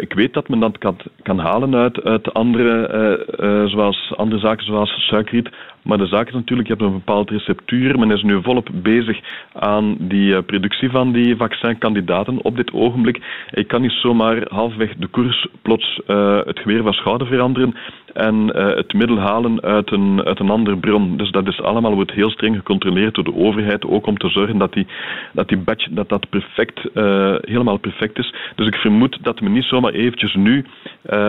[0.00, 5.06] Ik weet dat men dat kan, kan halen uit, uit andere, zoals, andere zaken zoals
[5.08, 5.50] suikerriet.
[5.86, 7.98] Maar de zaak is natuurlijk, je hebt een bepaald receptuur.
[7.98, 9.20] Men is nu volop bezig
[9.52, 13.46] aan die productie van die vaccinkandidaten op dit ogenblik.
[13.50, 16.00] Ik kan niet zomaar halfweg de koers plots
[16.46, 17.74] het geweer van schouder veranderen
[18.12, 21.16] en uh, het middel halen uit een, uit een andere bron.
[21.16, 24.58] Dus dat is allemaal wordt heel streng gecontroleerd door de overheid, ook om te zorgen
[24.58, 24.86] dat die,
[25.32, 26.80] dat die batch dat dat perfect,
[27.40, 28.34] helemaal perfect is.
[28.54, 30.64] Dus ik vermoed dat men niet zomaar eventjes nu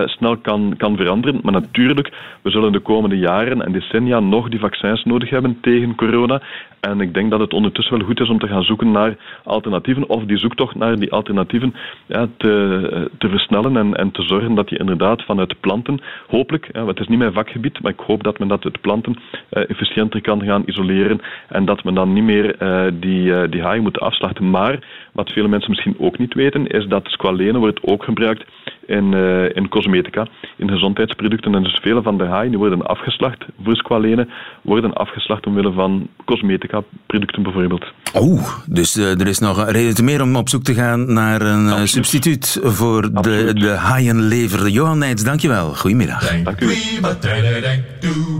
[0.05, 1.39] snel kan, kan veranderen.
[1.43, 5.95] Maar natuurlijk, we zullen de komende jaren en decennia nog die vaccins nodig hebben tegen
[5.95, 6.41] corona.
[6.79, 10.09] En ik denk dat het ondertussen wel goed is om te gaan zoeken naar alternatieven,
[10.09, 11.73] of die zoektocht naar die alternatieven
[12.05, 16.85] ja, te, te versnellen en, en te zorgen dat je inderdaad vanuit planten, hopelijk, ja,
[16.85, 19.15] het is niet mijn vakgebied, maar ik hoop dat men dat uit planten
[19.51, 23.61] uh, efficiënter kan gaan isoleren en dat men dan niet meer uh, die, uh, die
[23.61, 24.49] haaien moet afslachten.
[24.49, 24.79] Maar
[25.17, 28.43] wat veel mensen misschien ook niet weten, is dat squalene wordt ook gebruikt
[28.85, 29.13] in,
[29.53, 30.27] in cosmetica,
[30.57, 31.55] in gezondheidsproducten.
[31.55, 34.27] En dus vele van de haaien die worden afgeslacht voor squalene,
[34.61, 37.85] worden afgeslacht omwille van cosmetica-producten bijvoorbeeld.
[38.15, 41.41] Oeh, dus er is nog een reden te meer om op zoek te gaan naar
[41.41, 41.89] een Absoluut.
[41.89, 44.69] substituut voor de, de haaienlever.
[44.69, 45.73] Johan Nijts, dankjewel.
[45.73, 46.41] Goedemiddag.
[46.43, 46.73] Dank u.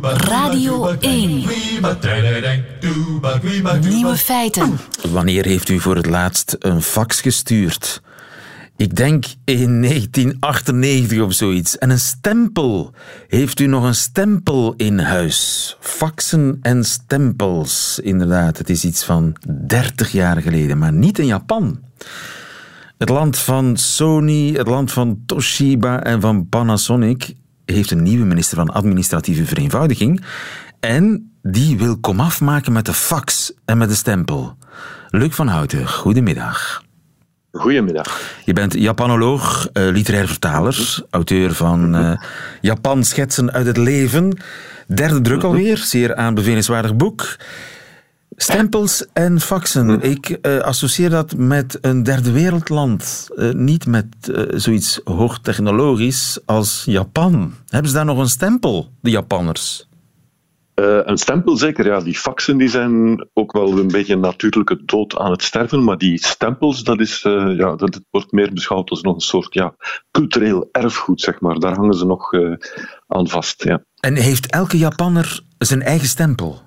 [0.02, 1.44] Radio 1.
[3.90, 4.78] Nieuwe feiten.
[5.12, 8.02] Wanneer heeft u voor het laatst een fax gestuurd?
[8.78, 11.78] Ik denk in 1998 of zoiets.
[11.78, 12.94] En een stempel.
[13.28, 15.78] Heeft u nog een stempel in huis?
[15.80, 18.00] Faxen en stempels.
[18.04, 19.36] Inderdaad, het is iets van
[19.68, 21.80] 30 jaar geleden, maar niet in Japan.
[22.98, 27.34] Het land van Sony, het land van Toshiba en van Panasonic
[27.66, 30.24] heeft een nieuwe minister van Administratieve Vereenvoudiging.
[30.80, 34.58] En die wil komaf maken met de fax en met de stempel.
[35.10, 36.84] Luc van Houten, goedemiddag.
[37.52, 38.22] Goedemiddag.
[38.46, 42.18] Je bent Japanoloog, uh, literair vertaler, auteur van uh,
[42.62, 44.38] Japan Schetsen uit het Leven.
[44.88, 47.38] Derde druk alweer, zeer aanbevelenswaardig boek.
[48.36, 50.02] Stempels en faxen.
[50.02, 53.28] Ik uh, associeer dat met een derde wereldland.
[53.52, 54.06] Niet met
[54.50, 57.54] zoiets hoogtechnologisch als Japan.
[57.68, 59.87] Hebben ze daar nog een stempel, de Japanners?
[60.82, 62.00] Een stempel zeker, ja.
[62.00, 65.84] Die faxen die zijn ook wel een beetje een natuurlijke dood aan het sterven.
[65.84, 67.22] Maar die stempels, dat, is,
[67.58, 69.76] ja, dat wordt meer beschouwd als nog een soort ja,
[70.12, 71.60] cultureel erfgoed, zeg maar.
[71.60, 72.34] Daar hangen ze nog
[73.08, 73.64] aan vast.
[73.64, 73.84] Ja.
[74.00, 76.62] En heeft elke Japanner zijn eigen stempel?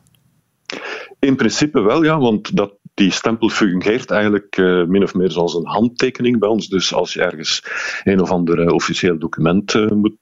[1.18, 5.54] In principe wel, ja, want dat, die stempel fungeert eigenlijk uh, min of meer zoals
[5.54, 6.68] een handtekening bij ons.
[6.68, 7.62] Dus als je ergens
[8.04, 10.18] een of ander uh, officieel document uh, moet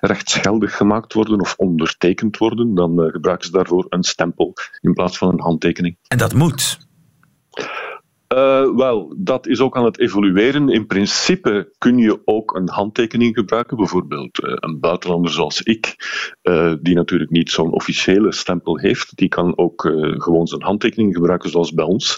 [0.00, 5.28] rechtsgeldig gemaakt worden of ondertekend worden, dan gebruiken ze daarvoor een stempel in plaats van
[5.28, 5.96] een handtekening.
[6.08, 6.78] En dat moet?
[8.34, 10.68] Uh, wel, dat is ook aan het evolueren.
[10.68, 13.76] In principe kun je ook een handtekening gebruiken.
[13.76, 15.94] Bijvoorbeeld uh, een buitenlander zoals ik,
[16.42, 19.82] uh, die natuurlijk niet zo'n officiële stempel heeft, die kan ook
[20.16, 22.16] gewoon zijn handtekening gebruiken zoals bij ons.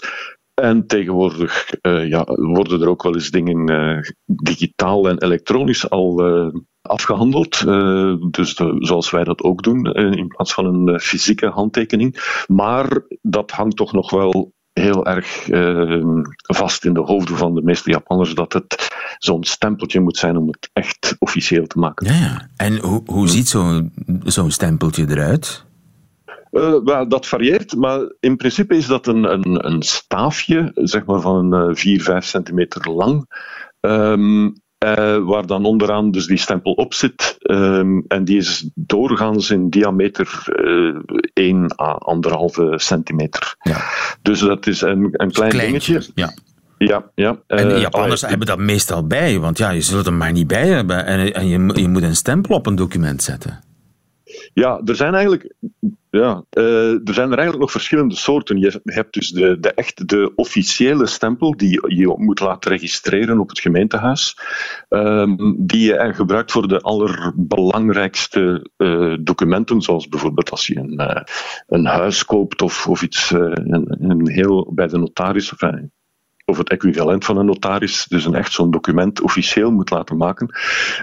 [0.53, 6.23] En tegenwoordig ja, worden er ook wel eens dingen digitaal en elektronisch al
[6.81, 7.65] afgehandeld.
[8.33, 12.41] Dus zoals wij dat ook doen, in plaats van een fysieke handtekening.
[12.47, 17.61] Maar dat hangt toch nog wel heel erg uh, vast in de hoofden van de
[17.61, 18.87] meeste Japanners dat het
[19.17, 22.07] zo'n stempeltje moet zijn om het echt officieel te maken.
[22.07, 22.49] Ja, ja.
[22.55, 25.65] En hoe, hoe ziet zo'n zo'n stempeltje eruit?
[26.51, 31.21] Uh, well, dat varieert, maar in principe is dat een, een, een staafje, zeg maar
[31.21, 33.25] van 4, uh, 5 centimeter lang.
[33.79, 34.53] Um,
[34.85, 37.37] uh, waar dan onderaan dus die stempel op zit.
[37.39, 40.99] Um, en die is doorgaans in diameter uh,
[41.33, 41.97] 1 à
[42.69, 43.55] 1,5 centimeter.
[43.61, 43.81] Ja.
[44.21, 46.11] Dus dat is een, een klein Kleintje, dingetje.
[46.15, 46.33] Ja.
[46.77, 47.39] Ja, ja.
[47.47, 50.47] En de Uh, Japanners hebben dat meestal bij, want ja, je zult hem maar niet
[50.47, 51.05] bij hebben.
[51.05, 53.63] En, en je, je moet een stempel op een document zetten.
[54.53, 55.53] Ja, er zijn eigenlijk.
[56.11, 58.59] Ja, uh, er zijn er eigenlijk nog verschillende soorten.
[58.59, 63.49] Je hebt dus de, de echt de officiële stempel die je moet laten registreren op
[63.49, 64.37] het gemeentehuis.
[64.89, 71.21] Um, die je gebruikt voor de allerbelangrijkste uh, documenten, zoals bijvoorbeeld als je een, uh,
[71.67, 75.53] een huis koopt of, of iets een, een heel bij de notaris.
[76.45, 80.55] Of, het equivalent van een notaris, dus een echt zo'n document officieel moet laten maken.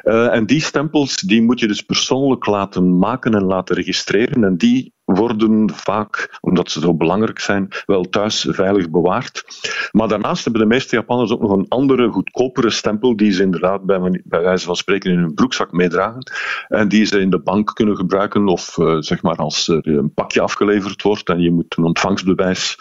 [0.02, 4.44] En die stempels die moet je dus persoonlijk laten maken en laten registreren.
[4.44, 9.44] En die worden vaak, omdat ze zo belangrijk zijn, wel thuis veilig bewaard.
[9.92, 13.84] Maar daarnaast hebben de meeste Japanners ook nog een andere, goedkopere stempel, die ze inderdaad
[13.84, 16.30] bij, wijze van spreken in hun broekzak meedragen.
[16.68, 20.14] En die ze in de bank kunnen gebruiken, of uh, zeg maar als er een
[20.14, 22.78] pakje afgeleverd wordt en je moet een ontvangstbewijs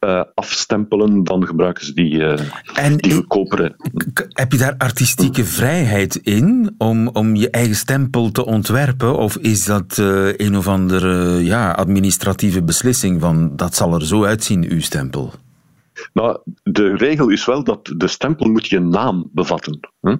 [0.00, 2.38] uh, afstempelen, dan gebruiken ze die, uh,
[2.74, 3.76] en die goedkopere.
[4.28, 9.18] Heb je daar artistieke vrijheid in om, om je eigen stempel te ontwerpen?
[9.18, 14.24] Of is dat uh, een of andere ja, administratieve beslissing van dat zal er zo
[14.24, 15.32] uitzien, uw stempel?
[16.12, 19.80] Nou, de regel is wel dat de stempel moet je naam bevatten.
[20.06, 20.16] Hm?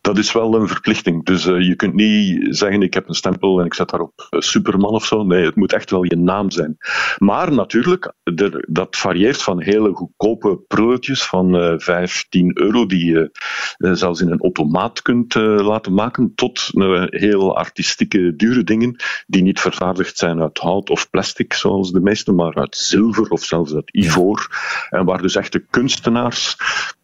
[0.00, 1.24] Dat is wel een verplichting.
[1.24, 4.40] Dus uh, je kunt niet zeggen, ik heb een stempel en ik zet daarop uh,
[4.40, 5.24] Superman of zo.
[5.24, 6.76] Nee, het moet echt wel je naam zijn.
[7.18, 13.04] Maar natuurlijk, er, dat varieert van hele goedkope prulletjes van uh, 5, 10 euro, die
[13.04, 13.30] je
[13.78, 16.70] zelfs in een automaat kunt laten maken, tot
[17.04, 18.96] heel artistieke, dure dingen,
[19.26, 23.44] die niet vervaardigd zijn uit hout of plastic, zoals de meeste, maar uit zilver of
[23.44, 24.48] zelfs uit ivoor.
[24.90, 26.56] En waar dus echte kunstenaars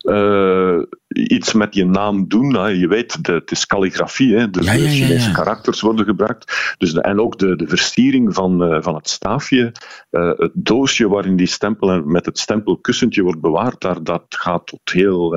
[0.02, 2.78] uh, iets met je naam doen.
[2.78, 6.74] Je weet, de, het is calligrafie, hè, dus ja, ja, de Chinese karakters worden gebruikt.
[6.78, 9.72] Dus de, en ook de, de versiering van, uh, van het staafje,
[10.10, 14.66] uh, het doosje waarin die stempel en met het stempelkussentje wordt bewaard, daar, dat gaat
[14.66, 15.36] tot heel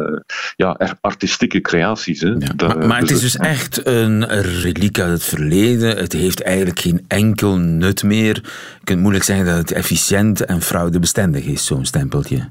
[0.55, 2.21] ja, artistieke creaties.
[2.21, 2.37] Hè.
[2.37, 4.25] De, maar, maar het is dus echt een
[4.61, 5.97] reliek uit het verleden.
[5.97, 8.35] Het heeft eigenlijk geen enkel nut meer.
[8.79, 12.49] Je kunt moeilijk zeggen dat het efficiënt en fraudebestendig is, zo'n stempeltje.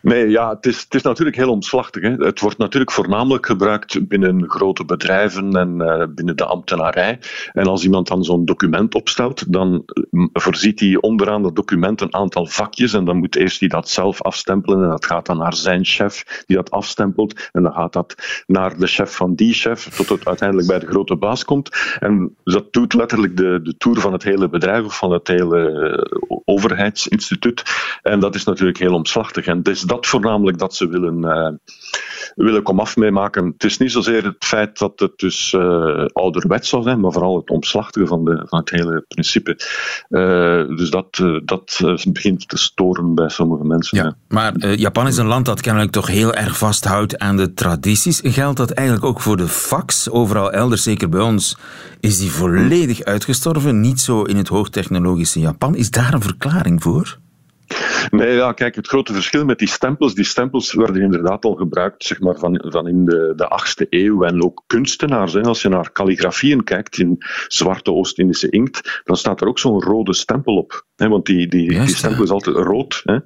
[0.00, 2.02] Nee, ja, het is, is natuurlijk heel omslachtig.
[2.02, 2.10] Hè.
[2.10, 7.18] Het wordt natuurlijk voornamelijk gebruikt binnen grote bedrijven en uh, binnen de ambtenarij.
[7.52, 9.82] En als iemand dan zo'n document opstelt, dan
[10.32, 12.92] voorziet hij onderaan dat document een aantal vakjes.
[12.92, 14.82] En dan moet eerst hij dat zelf afstempelen.
[14.82, 17.48] En dat gaat dan naar zijn chef, die dat afstempelt.
[17.52, 20.86] En dan gaat dat naar de chef van die chef, tot het uiteindelijk bij de
[20.86, 21.96] grote baas komt.
[22.00, 26.42] En dat doet letterlijk de, de tour van het hele bedrijf of van het hele
[26.44, 27.62] overheidsinstituut.
[28.02, 29.46] En dat is natuurlijk heel omslachtig.
[29.46, 31.48] En dat voornamelijk dat ze willen, uh,
[32.34, 33.46] willen komaf meemaken.
[33.46, 37.36] Het is niet zozeer het feit dat het dus uh, ouderwets zou zijn, maar vooral
[37.36, 39.50] het omslachtige van, de, van het hele principe.
[40.08, 41.80] Uh, dus dat, dat
[42.12, 43.98] begint te storen bij sommige mensen.
[43.98, 48.20] Ja, maar Japan is een land dat kennelijk toch heel erg vasthoudt aan de tradities.
[48.24, 50.10] Geldt dat eigenlijk ook voor de fax?
[50.10, 51.56] Overal elders, zeker bij ons,
[52.00, 53.80] is die volledig uitgestorven.
[53.80, 55.74] Niet zo in het hoogtechnologische Japan.
[55.74, 57.18] Is daar een verklaring voor?
[58.10, 62.04] Nee, ja, kijk, het grote verschil met die stempels, die stempels werden inderdaad al gebruikt
[62.04, 65.32] zeg maar, van, van in de, de 8e eeuw en ook kunstenaars.
[65.32, 65.40] Hè.
[65.40, 70.14] Als je naar calligrafieën kijkt in zwarte Oost-Indische inkt, dan staat er ook zo'n rode
[70.14, 70.86] stempel op.
[70.96, 73.00] Hè, want die, die, die stempel is altijd rood.
[73.04, 73.18] Hè.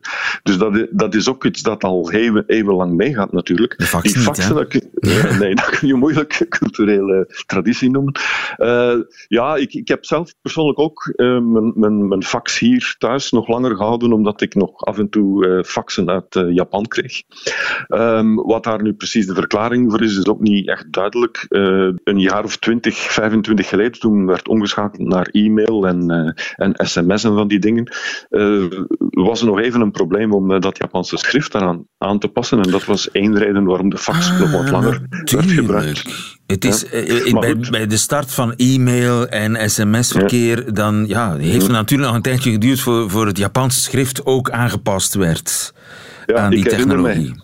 [0.43, 3.71] Dus dat, dat is ook iets dat al eeuwen, eeuwenlang meegaat natuurlijk.
[3.79, 4.55] De die faxen, hè?
[4.55, 8.21] dat kun, nee, nee, dat kun je moeilijk culturele traditie noemen.
[8.59, 8.95] Uh,
[9.29, 13.49] ja, ik, ik heb zelf persoonlijk ook uh, mijn, mijn, mijn fax hier thuis nog
[13.49, 17.23] langer gehouden, omdat ik nog af en toe uh, faxen uit uh, Japan kreeg.
[17.89, 21.47] Um, wat daar nu precies de verklaring voor is, is ook niet echt duidelijk.
[21.49, 26.11] Uh, een jaar of 20, 25 geleden, toen werd omgeschakeld naar e-mail en,
[26.57, 27.93] en sms en van die dingen,
[29.11, 32.61] was er nog even een probleem om dat Japanse schrift daaraan aan te passen.
[32.63, 36.32] En dat was één reden waarom de fax Ah, nog wat langer werd gebruikt.
[36.53, 36.89] Het is, Ja.
[36.89, 42.09] eh, Maar bij, bij de start van e-mail en sms-verkeer, dan ja, heeft het natuurlijk
[42.09, 45.73] nog een tijdje geduurd voor, voor het Japanse schrift ook aangepast werd
[46.35, 47.35] aan die technologie.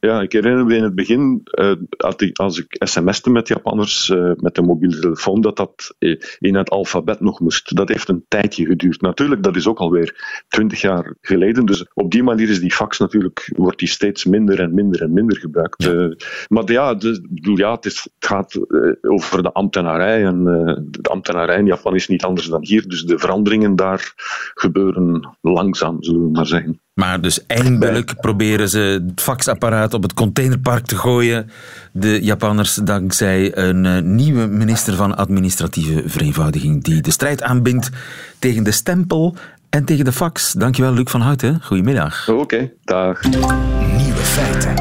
[0.00, 4.10] Ja, ik herinner me in het begin, eh, als ik, als ik sms'te met Japanners
[4.10, 7.76] eh, met de mobiele telefoon, dat dat eh, in het alfabet nog moest.
[7.76, 9.00] Dat heeft een tijdje geduurd.
[9.00, 11.66] Natuurlijk, dat is ook alweer twintig jaar geleden.
[11.66, 15.12] Dus op die manier is die fax natuurlijk, wordt die steeds minder en minder en
[15.12, 15.90] minder gebruikt.
[16.48, 16.96] Maar ja,
[17.28, 18.60] bedoel, ja het, is, het gaat
[19.00, 20.24] over de ambtenarij.
[20.24, 20.44] En
[20.90, 22.88] de ambtenarij in Japan is niet anders dan hier.
[22.88, 24.12] Dus de veranderingen daar
[24.54, 26.80] gebeuren langzaam, zullen we maar zeggen.
[26.98, 31.50] Maar dus eindelijk proberen ze het faxapparaat op het containerpark te gooien.
[31.92, 37.90] De Japanners dankzij een eh, nieuwe minister van Administratieve Vereenvoudiging die de strijd aanbindt
[38.38, 39.36] tegen de stempel
[39.70, 40.52] en tegen de fax.
[40.52, 41.60] Dankjewel, Luc van Houten.
[41.62, 42.28] Goedemiddag.
[42.28, 43.22] Oké, dag.
[43.96, 44.74] Nieuwe feiten.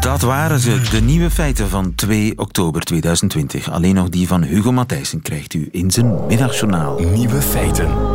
[0.00, 3.70] Dat waren ze, de nieuwe feiten van 2 oktober 2020.
[3.70, 7.00] Alleen nog die van Hugo Matthijssen krijgt u in zijn middagjournaal.
[7.00, 8.13] Nieuwe feiten.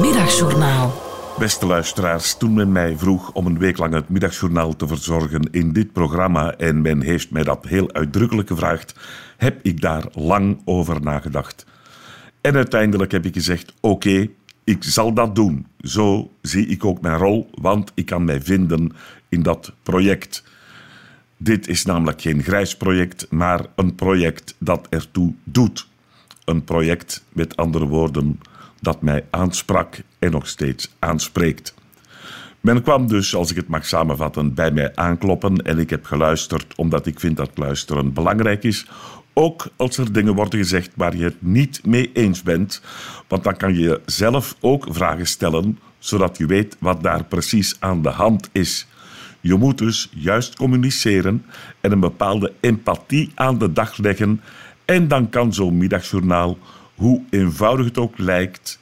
[0.00, 1.02] Middagjournaal.
[1.38, 5.72] Beste luisteraars, toen men mij vroeg om een week lang het middagjournaal te verzorgen in
[5.72, 8.94] dit programma en men heeft mij dat heel uitdrukkelijk gevraagd,
[9.36, 11.66] heb ik daar lang over nagedacht.
[12.40, 14.28] En uiteindelijk heb ik gezegd, oké,
[14.64, 15.66] ik zal dat doen.
[15.80, 18.92] zo zie ik ook mijn rol, want ik kan mij vinden
[19.28, 20.44] in dat project.
[21.36, 25.86] Dit is namelijk geen grijs project, maar een project dat ertoe doet.
[26.44, 28.40] Een project, met andere woorden,
[28.80, 31.74] dat mij aansprak en nog steeds aanspreekt.
[32.60, 36.74] Men kwam dus, als ik het mag samenvatten, bij mij aankloppen en ik heb geluisterd
[36.76, 38.86] omdat ik vind dat luisteren belangrijk is.
[39.32, 42.82] Ook als er dingen worden gezegd waar je het niet mee eens bent,
[43.28, 48.02] want dan kan je zelf ook vragen stellen, zodat je weet wat daar precies aan
[48.02, 48.86] de hand is.
[49.40, 51.44] Je moet dus juist communiceren
[51.80, 54.40] en een bepaalde empathie aan de dag leggen.
[54.84, 56.58] En dan kan zo'n middagjournaal,
[56.96, 58.78] hoe eenvoudig het ook lijkt,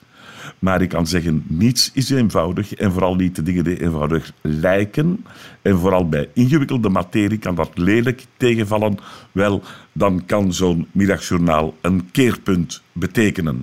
[0.58, 5.24] maar ik kan zeggen, niets is eenvoudig en vooral niet de dingen die eenvoudig lijken.
[5.62, 8.98] En vooral bij ingewikkelde materie kan dat lelijk tegenvallen.
[9.32, 9.62] Wel,
[9.92, 13.62] dan kan zo'n middagjournaal een keerpunt betekenen.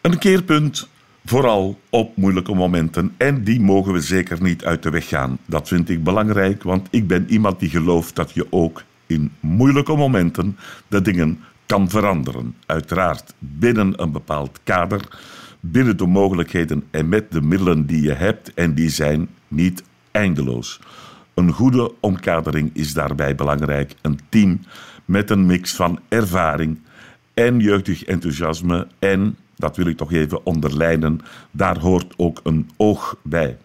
[0.00, 0.88] Een keerpunt
[1.24, 3.14] vooral op moeilijke momenten.
[3.16, 5.38] En die mogen we zeker niet uit de weg gaan.
[5.46, 9.96] Dat vind ik belangrijk, want ik ben iemand die gelooft dat je ook in moeilijke
[9.96, 10.56] momenten
[10.88, 12.56] de dingen kan veranderen.
[12.66, 15.00] Uiteraard binnen een bepaald kader
[15.60, 20.80] binnen de mogelijkheden en met de middelen die je hebt, en die zijn niet eindeloos.
[21.34, 23.94] Een goede omkadering is daarbij belangrijk.
[24.00, 24.60] Een team
[25.04, 26.78] met een mix van ervaring
[27.34, 33.16] en jeugdig enthousiasme en, dat wil ik toch even onderlijnen, daar hoort ook een oog
[33.22, 33.58] bij.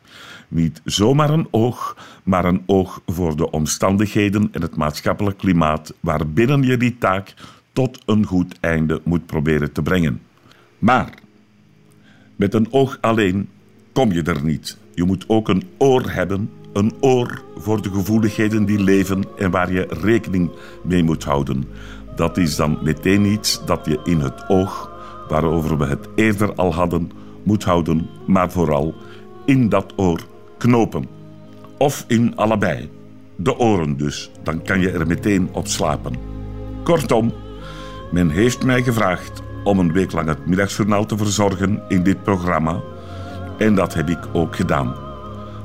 [0.48, 6.64] Niet zomaar een oog, maar een oog voor de omstandigheden en het maatschappelijk klimaat waarbinnen
[6.64, 7.34] je die taak
[7.80, 10.22] tot een goed einde moet proberen te brengen.
[10.80, 11.14] Maar
[12.36, 13.50] met een oog alleen
[13.94, 14.78] kom je er niet.
[14.94, 19.72] Je moet ook een oor hebben, een oor voor de gevoeligheden die leven en waar
[19.72, 20.52] je rekening
[20.84, 21.64] mee moet houden.
[22.16, 24.92] Dat is dan meteen iets dat je in het oog,
[25.28, 27.12] waarover we het eerder al hadden,
[27.44, 28.96] moet houden, maar vooral
[29.46, 30.20] in dat oor
[30.58, 31.06] knopen.
[31.78, 32.90] Of in allebei.
[33.36, 36.14] De oren dus, dan kan je er meteen op slapen.
[36.84, 37.34] Kortom,
[38.12, 42.82] men heeft mij gevraagd om een week lang het middagjournaal te verzorgen in dit programma.
[43.58, 44.96] En dat heb ik ook gedaan.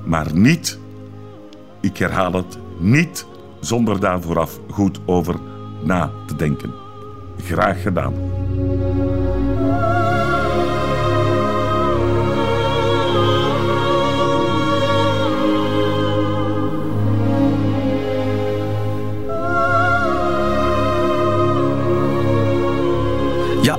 [0.05, 0.79] Maar niet,
[1.81, 3.27] ik herhaal het, niet
[3.61, 5.35] zonder daar vooraf goed over
[5.83, 6.73] na te denken.
[7.39, 8.15] Graag gedaan.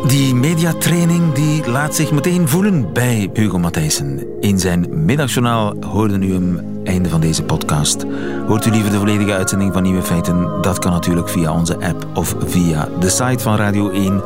[0.07, 4.39] Die mediatraining die laat zich meteen voelen bij Hugo Matthijssen.
[4.39, 8.05] In zijn middagjournaal hoorden u hem einde van deze podcast.
[8.47, 10.61] Hoort u liever de volledige uitzending van Nieuwe Feiten?
[10.61, 14.21] Dat kan natuurlijk via onze app of via de site van Radio 1,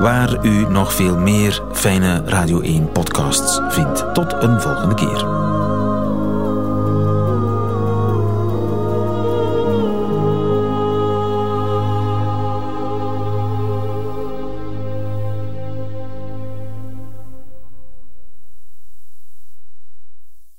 [0.00, 4.14] waar u nog veel meer fijne Radio 1 podcasts vindt.
[4.14, 5.51] Tot een volgende keer.